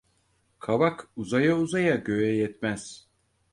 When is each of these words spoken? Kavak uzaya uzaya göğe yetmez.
Kavak 0.59 1.09
uzaya 1.15 1.55
uzaya 1.57 1.95
göğe 1.95 2.35
yetmez. 2.35 3.07